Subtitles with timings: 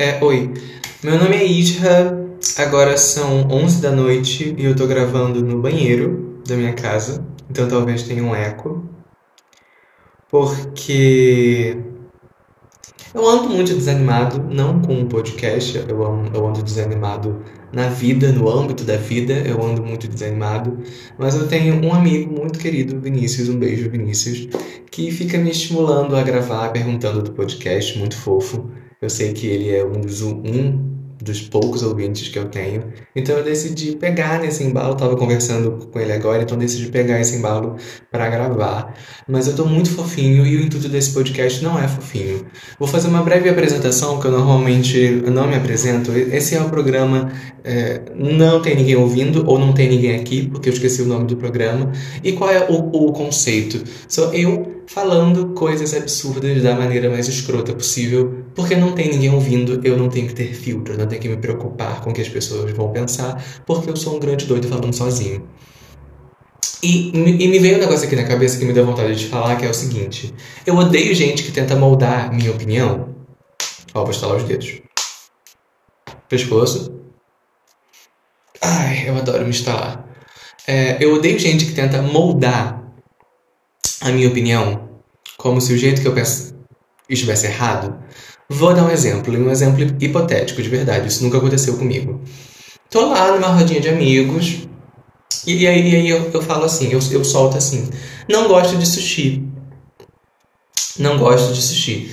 [0.00, 0.50] É, oi.
[1.02, 2.26] Meu nome é Isra.
[2.56, 7.22] Agora são 11 da noite e eu tô gravando no banheiro da minha casa.
[7.50, 8.82] Então talvez tenha um eco.
[10.30, 11.76] Porque
[13.12, 18.48] eu ando muito desanimado, não com o podcast, eu eu ando desanimado na vida, no
[18.48, 20.78] âmbito da vida, eu ando muito desanimado.
[21.18, 24.48] Mas eu tenho um amigo muito querido, Vinícius, um beijo, Vinícius,
[24.90, 28.79] que fica me estimulando a gravar, perguntando do podcast, muito fofo.
[29.02, 30.90] Eu sei que ele é um dos, um
[31.22, 32.84] dos poucos ouvintes que eu tenho.
[33.16, 37.36] Então eu decidi pegar nesse embalo, tava conversando com ele agora, então decidi pegar esse
[37.36, 37.76] embalo
[38.10, 38.94] para gravar.
[39.26, 42.44] Mas eu tô muito fofinho e o intuito desse podcast não é fofinho.
[42.78, 46.12] Vou fazer uma breve apresentação que eu normalmente não me apresento.
[46.12, 47.32] Esse é o programa
[47.64, 51.26] é, Não Tem Ninguém Ouvindo ou Não Tem Ninguém Aqui, porque eu esqueci o nome
[51.26, 51.90] do programa.
[52.22, 53.82] E qual é o, o conceito?
[54.06, 59.80] Sou eu falando coisas absurdas da maneira mais escrota possível, porque não tem ninguém ouvindo,
[59.84, 62.28] eu não tenho que ter filtro, não tenho que me preocupar com o que as
[62.28, 65.48] pessoas vão pensar, porque eu sou um grande doido falando sozinho.
[66.82, 69.54] E, e me veio um negócio aqui na cabeça que me deu vontade de falar,
[69.56, 70.34] que é o seguinte:
[70.66, 73.14] eu odeio gente que tenta moldar minha opinião.
[73.94, 74.80] Ó, vou estalar os dedos.
[76.28, 76.92] Pescoço.
[78.60, 80.04] Ai, eu adoro me instalar.
[80.66, 82.79] É, eu odeio gente que tenta moldar
[84.00, 84.88] a minha opinião
[85.36, 86.54] como se o jeito que eu penso
[87.08, 87.98] estivesse errado.
[88.48, 92.20] Vou dar um exemplo, um exemplo hipotético de verdade, isso nunca aconteceu comigo.
[92.90, 94.68] Tô lá numa rodinha de amigos,
[95.46, 97.88] e, aí, e aí eu, eu falo assim, eu, eu solto assim,
[98.28, 99.44] não gosto de sushi.
[100.98, 102.10] Não gosto de sushi.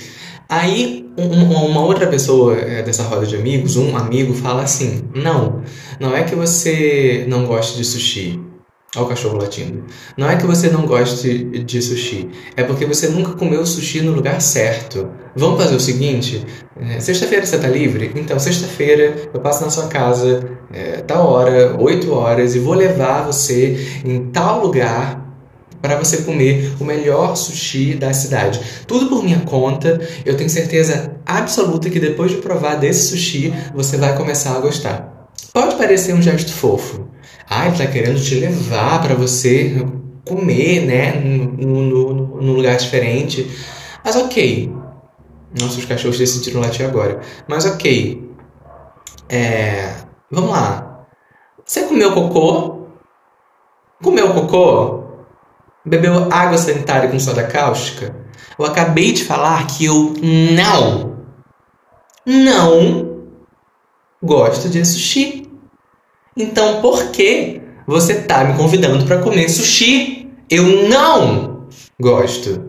[0.48, 5.62] Aí um, uma outra pessoa é, dessa roda de amigos, um amigo, fala assim: Não,
[6.00, 8.40] não é que você não goste de sushi.
[8.96, 9.84] Olha o cachorro latindo.
[10.16, 14.12] Não é que você não goste de sushi, é porque você nunca comeu sushi no
[14.12, 15.10] lugar certo.
[15.36, 16.42] Vamos fazer o seguinte:
[16.80, 18.10] é, sexta-feira você tá livre?
[18.14, 23.26] Então, sexta-feira eu passo na sua casa, é, tal hora, 8 horas, e vou levar
[23.26, 25.22] você em tal lugar
[25.82, 28.58] para você comer o melhor sushi da cidade.
[28.86, 30.00] Tudo por minha conta.
[30.24, 35.17] Eu tenho certeza absoluta que depois de provar desse sushi, você vai começar a gostar.
[35.58, 37.08] Pode parecer um gesto fofo
[37.50, 39.84] ah, ele está querendo te levar para você
[40.26, 43.50] comer, né, num, lugar diferente.
[44.04, 44.70] Mas ok.
[45.58, 47.20] Nossa, os cachorros decidiram latir agora.
[47.48, 48.30] Mas ok.
[49.30, 49.94] É,
[50.30, 51.06] vamos lá.
[51.64, 52.86] Você comeu cocô?
[54.02, 55.04] Comeu cocô?
[55.84, 58.14] Bebeu água sanitária com soda cáustica?
[58.58, 60.12] Eu acabei de falar que eu
[60.52, 61.16] não,
[62.26, 63.32] não
[64.22, 65.47] gosto de sushi.
[66.38, 70.28] Então, por que você tá me convidando para comer sushi?
[70.48, 71.66] Eu não
[72.00, 72.62] gosto.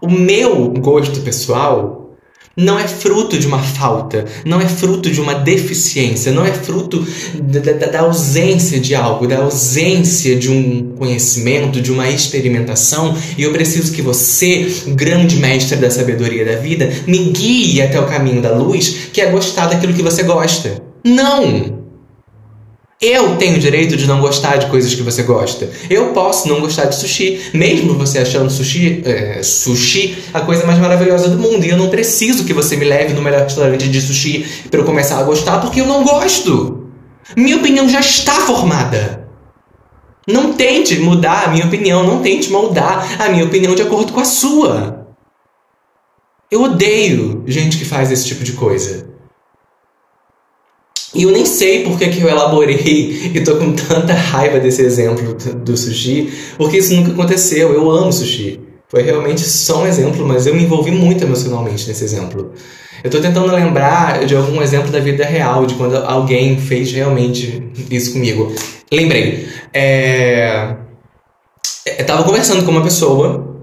[0.00, 2.16] O meu gosto pessoal
[2.56, 7.04] não é fruto de uma falta, não é fruto de uma deficiência, não é fruto
[7.42, 13.16] da, da, da, ausência de algo, da ausência de um conhecimento, de uma experimentação.
[13.36, 18.06] E eu preciso que você, grande mestre da sabedoria da vida, me guie até o
[18.06, 20.80] caminho da luz, que é gostar daquilo que você gosta.
[21.02, 21.73] Não!
[23.06, 25.68] Eu tenho o direito de não gostar de coisas que você gosta.
[25.90, 30.78] Eu posso não gostar de sushi, mesmo você achando sushi, é, sushi a coisa mais
[30.78, 31.66] maravilhosa do mundo.
[31.66, 34.86] E eu não preciso que você me leve no melhor restaurante de sushi para eu
[34.86, 36.88] começar a gostar, porque eu não gosto.
[37.36, 39.28] Minha opinião já está formada.
[40.26, 44.20] Não tente mudar a minha opinião, não tente moldar a minha opinião de acordo com
[44.20, 45.08] a sua.
[46.50, 49.13] Eu odeio gente que faz esse tipo de coisa.
[51.14, 55.34] E eu nem sei por que, eu elaborei e tô com tanta raiva desse exemplo
[55.34, 57.72] do sushi, porque isso nunca aconteceu.
[57.72, 58.60] Eu amo sushi.
[58.88, 62.52] Foi realmente só um exemplo, mas eu me envolvi muito emocionalmente nesse exemplo.
[63.02, 67.62] Eu tô tentando lembrar de algum exemplo da vida real, de quando alguém fez realmente
[67.90, 68.52] isso comigo.
[68.90, 69.46] Lembrei.
[69.72, 70.74] É...
[71.98, 73.58] Eu tava conversando com uma pessoa,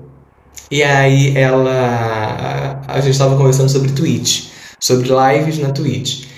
[0.70, 2.82] e aí ela.
[2.88, 4.46] A gente tava conversando sobre Twitch,
[4.80, 6.31] sobre lives na Twitch.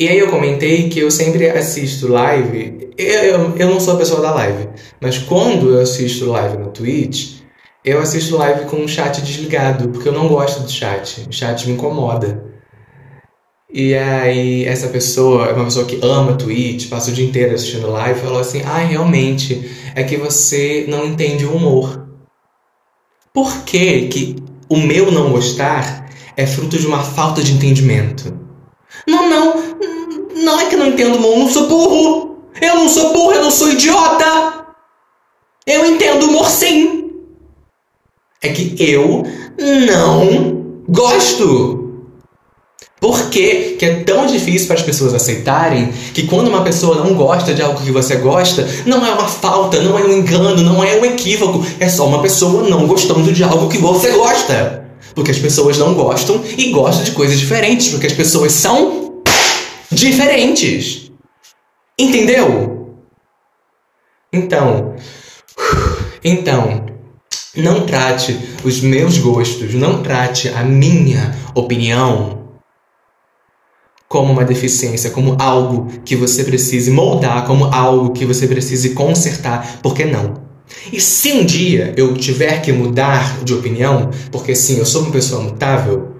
[0.00, 2.90] E aí eu comentei que eu sempre assisto live.
[2.96, 4.68] Eu, eu não sou a pessoa da live,
[5.00, 7.40] mas quando eu assisto live no Twitch,
[7.84, 11.26] eu assisto live com o chat desligado, porque eu não gosto do chat.
[11.28, 12.44] O chat me incomoda.
[13.68, 17.90] E aí essa pessoa, é uma pessoa que ama Twitch, passa o dia inteiro assistindo
[17.90, 22.06] live, falou assim: "Ah, realmente, é que você não entende o humor".
[23.34, 24.36] Por que que
[24.68, 28.32] o meu não gostar é fruto de uma falta de entendimento?
[29.06, 29.67] Não, não.
[30.48, 32.38] Não é que eu não entendo, eu não sou burro.
[32.58, 34.64] Eu não sou burro, eu não sou idiota.
[35.66, 37.10] Eu entendo humor sim.
[38.40, 39.24] É que eu
[39.58, 42.00] não gosto.
[42.98, 47.12] Por que, que é tão difícil para as pessoas aceitarem que quando uma pessoa não
[47.12, 50.82] gosta de algo que você gosta, não é uma falta, não é um engano, não
[50.82, 54.88] é um equívoco, é só uma pessoa não gostando de algo que você gosta.
[55.14, 59.07] Porque as pessoas não gostam e gostam de coisas diferentes, porque as pessoas são
[59.98, 61.10] diferentes.
[61.98, 62.96] Entendeu?
[64.32, 64.94] Então,
[66.22, 66.86] então,
[67.56, 72.38] não trate os meus gostos, não trate a minha opinião
[74.08, 79.80] como uma deficiência, como algo que você precise moldar, como algo que você precise consertar,
[79.82, 80.48] porque não.
[80.92, 85.10] E se um dia eu tiver que mudar de opinião, porque sim, eu sou uma
[85.10, 86.17] pessoa mutável,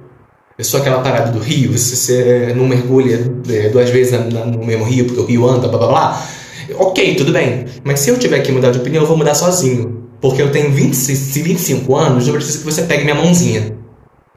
[0.58, 4.84] eu sou aquela parada do rio, você, você não mergulha é, duas vezes no mesmo
[4.84, 6.28] rio porque o rio anda, blá blá blá.
[6.74, 7.64] Ok, tudo bem.
[7.84, 10.08] Mas se eu tiver que mudar de opinião, eu vou mudar sozinho.
[10.20, 13.78] Porque eu tenho 20, 25 anos, eu preciso que você pegue minha mãozinha.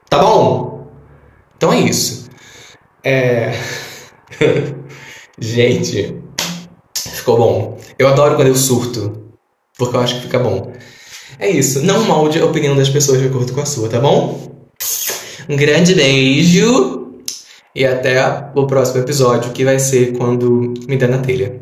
[0.08, 0.86] Tá bom?
[1.56, 2.30] Então é isso.
[3.02, 3.52] É.
[5.40, 6.16] Gente,
[6.96, 7.78] ficou bom.
[7.98, 9.34] Eu adoro quando eu surto,
[9.76, 10.72] porque eu acho que fica bom.
[11.36, 11.84] É isso.
[11.84, 14.51] Não molde a opinião das pessoas de acordo com a sua, tá bom?
[15.52, 17.18] Um grande beijo
[17.74, 18.16] e até
[18.54, 21.60] o próximo episódio, que vai ser quando me der na telha.